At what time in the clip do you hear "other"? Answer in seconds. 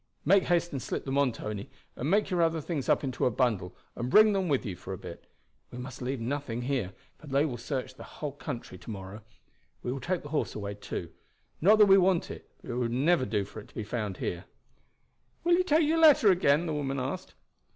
2.41-2.59